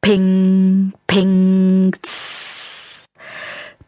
Ping, 0.00 0.94
ping, 1.06 1.92
tss. 2.00 2.29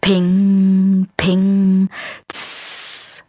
Ping, 0.05 1.06
ping, 1.17 1.89
tss. 2.27 3.22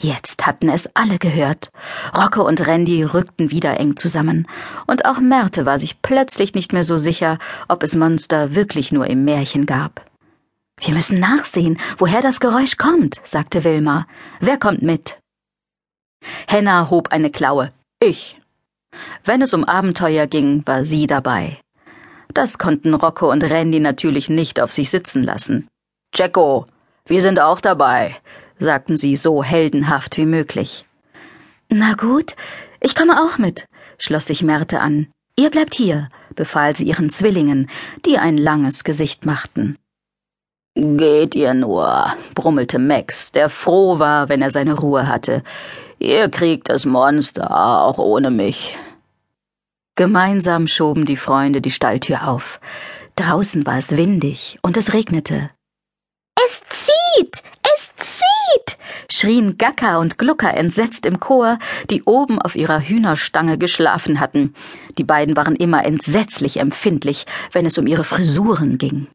Jetzt 0.00 0.46
hatten 0.46 0.68
es 0.68 0.88
alle 0.94 1.18
gehört. 1.18 1.70
Rocco 2.16 2.46
und 2.46 2.64
Randy 2.64 3.02
rückten 3.02 3.50
wieder 3.50 3.80
eng 3.80 3.96
zusammen. 3.96 4.46
Und 4.86 5.06
auch 5.06 5.18
Märte 5.18 5.66
war 5.66 5.80
sich 5.80 6.00
plötzlich 6.00 6.54
nicht 6.54 6.72
mehr 6.72 6.84
so 6.84 6.98
sicher, 6.98 7.40
ob 7.66 7.82
es 7.82 7.96
Monster 7.96 8.54
wirklich 8.54 8.92
nur 8.92 9.08
im 9.08 9.24
Märchen 9.24 9.66
gab. 9.66 10.08
Wir 10.78 10.94
müssen 10.94 11.18
nachsehen, 11.18 11.80
woher 11.96 12.22
das 12.22 12.38
Geräusch 12.38 12.76
kommt, 12.76 13.20
sagte 13.24 13.64
Wilma. 13.64 14.06
Wer 14.38 14.56
kommt 14.56 14.82
mit? 14.82 15.18
Henna 16.46 16.90
hob 16.90 17.10
eine 17.10 17.30
Klaue. 17.30 17.72
Ich. 17.98 18.40
Wenn 19.24 19.42
es 19.42 19.52
um 19.52 19.64
Abenteuer 19.64 20.28
ging, 20.28 20.62
war 20.64 20.84
sie 20.84 21.08
dabei. 21.08 21.58
Das 22.32 22.56
konnten 22.56 22.94
Rocco 22.94 23.28
und 23.32 23.42
Randy 23.42 23.80
natürlich 23.80 24.28
nicht 24.28 24.60
auf 24.60 24.70
sich 24.70 24.90
sitzen 24.90 25.24
lassen. 25.24 25.66
Jacko, 26.14 26.66
wir 27.06 27.22
sind 27.22 27.40
auch 27.40 27.60
dabei, 27.60 28.16
sagten 28.58 28.96
sie 28.96 29.16
so 29.16 29.42
heldenhaft 29.42 30.16
wie 30.16 30.26
möglich. 30.26 30.86
Na 31.68 31.94
gut, 31.94 32.34
ich 32.80 32.94
komme 32.94 33.20
auch 33.20 33.38
mit, 33.38 33.66
schloss 33.98 34.26
sich 34.26 34.42
Märte 34.42 34.80
an. 34.80 35.08
Ihr 35.36 35.50
bleibt 35.50 35.74
hier, 35.74 36.08
befahl 36.34 36.74
sie 36.74 36.86
ihren 36.86 37.10
Zwillingen, 37.10 37.70
die 38.06 38.18
ein 38.18 38.36
langes 38.36 38.84
Gesicht 38.84 39.26
machten. 39.26 39.76
Geht 40.74 41.34
ihr 41.34 41.54
nur, 41.54 42.14
brummelte 42.34 42.78
Max, 42.78 43.32
der 43.32 43.48
froh 43.48 43.98
war, 43.98 44.28
wenn 44.28 44.42
er 44.42 44.50
seine 44.50 44.74
Ruhe 44.74 45.06
hatte. 45.06 45.42
Ihr 45.98 46.28
kriegt 46.28 46.68
das 46.68 46.84
Monster 46.84 47.50
auch 47.50 47.98
ohne 47.98 48.30
mich. 48.30 48.76
Gemeinsam 49.96 50.68
schoben 50.68 51.04
die 51.04 51.16
Freunde 51.16 51.60
die 51.60 51.72
Stalltür 51.72 52.28
auf. 52.28 52.60
Draußen 53.16 53.66
war 53.66 53.78
es 53.78 53.96
windig 53.96 54.58
und 54.62 54.76
es 54.76 54.92
regnete. 54.92 55.50
Es 57.18 57.24
zieht! 57.24 57.42
Es 57.76 57.96
zieht! 57.96 58.76
schrien 59.10 59.58
Gacka 59.58 59.98
und 59.98 60.18
Glucker 60.18 60.54
entsetzt 60.54 61.06
im 61.06 61.18
Chor, 61.20 61.58
die 61.90 62.02
oben 62.04 62.40
auf 62.40 62.54
ihrer 62.54 62.80
Hühnerstange 62.80 63.58
geschlafen 63.58 64.20
hatten. 64.20 64.54
Die 64.98 65.04
beiden 65.04 65.36
waren 65.36 65.56
immer 65.56 65.84
entsetzlich 65.84 66.58
empfindlich, 66.58 67.26
wenn 67.52 67.66
es 67.66 67.78
um 67.78 67.86
ihre 67.86 68.04
Frisuren 68.04 68.78
ging. 68.78 69.08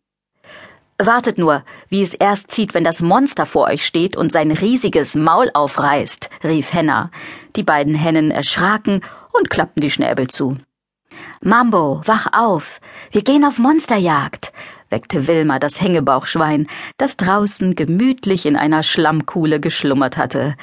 Wartet 0.98 1.38
nur, 1.38 1.64
wie 1.90 2.02
es 2.02 2.14
erst 2.14 2.52
zieht, 2.52 2.74
wenn 2.74 2.84
das 2.84 3.02
Monster 3.02 3.46
vor 3.46 3.68
euch 3.68 3.86
steht 3.86 4.16
und 4.16 4.32
sein 4.32 4.52
riesiges 4.52 5.16
Maul 5.16 5.50
aufreißt, 5.54 6.30
rief 6.44 6.74
Henna. 6.74 7.10
Die 7.56 7.64
beiden 7.64 7.96
Hennen 7.96 8.32
erschraken 8.32 9.02
und 9.32 9.50
klappten 9.50 9.82
die 9.82 9.90
Schnäbel 9.90 10.28
zu. 10.28 10.58
Mambo, 11.42 12.02
wach 12.06 12.28
auf. 12.32 12.80
Wir 13.12 13.22
gehen 13.22 13.44
auf 13.44 13.58
Monsterjagd, 13.58 14.43
weckte 14.94 15.28
Wilma 15.28 15.58
das 15.58 15.82
Hängebauchschwein, 15.82 16.68
das 16.98 17.18
draußen 17.18 17.74
gemütlich 17.74 18.46
in 18.46 18.56
einer 18.56 18.84
Schlammkuhle 18.84 19.60
geschlummert 19.60 20.18
hatte. 20.18 20.56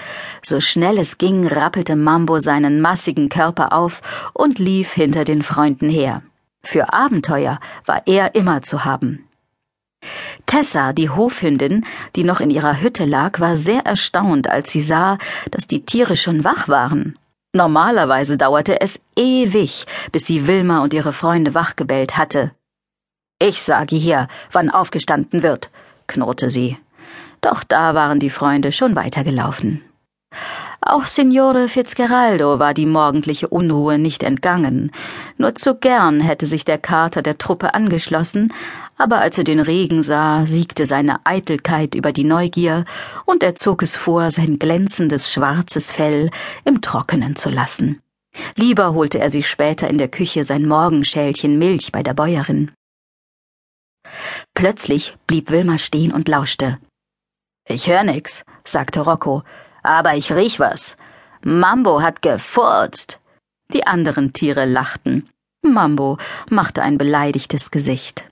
So 0.42 0.60
schnell 0.60 0.98
es 0.98 1.18
ging, 1.18 1.48
rappelte 1.48 1.96
Mambo 1.96 2.38
seinen 2.38 2.80
massigen 2.80 3.28
Körper 3.28 3.72
auf 3.72 4.02
und 4.32 4.60
lief 4.60 4.92
hinter 4.92 5.24
den 5.24 5.42
Freunden 5.42 5.88
her. 5.88 6.22
Für 6.62 6.92
Abenteuer 6.92 7.58
war 7.84 8.02
er 8.06 8.36
immer 8.36 8.62
zu 8.62 8.84
haben. 8.84 9.26
Tessa, 10.47 10.92
die 10.92 11.10
Hofhündin, 11.10 11.84
die 12.14 12.22
noch 12.22 12.41
in 12.41 12.50
ihrer 12.50 12.80
Hütte 12.80 13.04
lag, 13.04 13.41
war 13.41 13.56
sehr 13.56 13.84
erstaunt, 13.84 14.48
als 14.48 14.70
sie 14.70 14.80
sah, 14.80 15.18
dass 15.50 15.66
die 15.66 15.84
Tiere 15.84 16.16
schon 16.16 16.44
wach 16.44 16.68
waren. 16.68 17.18
Normalerweise 17.52 18.36
dauerte 18.36 18.80
es 18.80 19.00
ewig, 19.16 19.86
bis 20.12 20.26
sie 20.26 20.47
Wilma 20.47 20.84
und 20.84 20.94
ihre 20.94 21.12
Freunde 21.12 21.52
wachgebellt 21.52 22.16
hatte. 22.16 22.52
Ich 23.42 23.62
sage 23.62 23.96
hier, 23.96 24.28
wann 24.52 24.68
aufgestanden 24.68 25.42
wird, 25.42 25.70
knurrte 26.06 26.50
sie. 26.50 26.76
Doch 27.40 27.64
da 27.64 27.94
waren 27.94 28.20
die 28.20 28.28
Freunde 28.28 28.70
schon 28.70 28.94
weitergelaufen. 28.96 29.82
Auch 30.82 31.06
Signore 31.06 31.68
Fitzgeraldo 31.68 32.58
war 32.58 32.74
die 32.74 32.84
morgendliche 32.84 33.48
Unruhe 33.48 33.98
nicht 33.98 34.22
entgangen. 34.22 34.92
Nur 35.38 35.54
zu 35.54 35.74
gern 35.74 36.20
hätte 36.20 36.46
sich 36.46 36.64
der 36.66 36.78
Kater 36.78 37.22
der 37.22 37.38
Truppe 37.38 37.74
angeschlossen, 37.74 38.52
aber 38.98 39.20
als 39.20 39.38
er 39.38 39.44
den 39.44 39.60
Regen 39.60 40.02
sah, 40.02 40.46
siegte 40.46 40.84
seine 40.84 41.24
Eitelkeit 41.24 41.94
über 41.94 42.12
die 42.12 42.24
Neugier, 42.24 42.84
und 43.24 43.42
er 43.42 43.54
zog 43.54 43.82
es 43.82 43.97
vor, 43.97 44.30
sein 44.30 44.59
glänzendes 44.59 45.32
schwarzes 45.32 45.92
Fell 45.92 46.30
im 46.65 46.82
Trockenen 46.82 47.36
zu 47.36 47.48
lassen. 47.48 48.00
Lieber 48.56 48.92
holte 48.92 49.18
er 49.18 49.30
sich 49.30 49.48
später 49.48 49.88
in 49.88 49.97
der 49.97 50.09
Küche 50.09 50.44
sein 50.44 50.66
Morgenschälchen 50.66 51.59
Milch 51.59 51.91
bei 51.91 52.03
der 52.03 52.15
Bäuerin. 52.15 52.70
Plötzlich 54.54 55.16
blieb 55.27 55.51
Wilma 55.51 55.78
stehen 55.78 56.12
und 56.12 56.28
lauschte. 56.28 56.78
Ich 57.66 57.86
hör 57.86 58.03
nix, 58.03 58.45
sagte 58.65 59.01
Rocco, 59.01 59.42
aber 59.83 60.15
ich 60.16 60.33
riech 60.33 60.59
was. 60.60 60.97
Mambo 61.42 62.03
hat 62.03 62.22
gefurzt. 62.22 63.21
Die 63.72 63.86
anderen 63.86 64.33
Tiere 64.33 64.65
lachten. 64.65 65.28
Mambo 65.62 66.18
machte 66.48 66.83
ein 66.83 66.98
beleidigtes 66.98 67.71
Gesicht. 67.71 68.27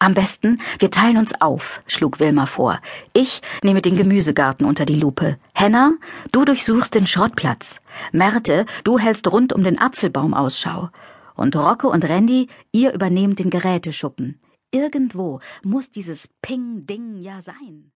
Am 0.00 0.12
besten, 0.12 0.60
wir 0.80 0.90
teilen 0.90 1.16
uns 1.16 1.40
auf, 1.40 1.80
schlug 1.86 2.20
Wilma 2.20 2.44
vor. 2.44 2.80
Ich 3.14 3.40
nehme 3.62 3.80
den 3.80 3.96
Gemüsegarten 3.96 4.66
unter 4.66 4.84
die 4.84 5.00
Lupe. 5.00 5.38
Henna, 5.54 5.92
du 6.30 6.44
durchsuchst 6.44 6.94
den 6.94 7.06
Schrottplatz. 7.06 7.80
Märte, 8.12 8.66
du 8.82 8.98
hältst 8.98 9.30
rund 9.32 9.52
um 9.52 9.62
den 9.62 9.78
Apfelbaum 9.78 10.34
Ausschau. 10.34 10.90
Und 11.36 11.56
Rocco 11.56 11.90
und 11.90 12.06
Randy, 12.06 12.48
ihr 12.70 12.92
übernehmt 12.92 13.38
den 13.38 13.48
Geräteschuppen. 13.48 14.38
Irgendwo 14.74 15.38
muss 15.62 15.92
dieses 15.92 16.26
Ping-Ding 16.42 17.14
ja 17.18 17.40
sein. 17.40 17.92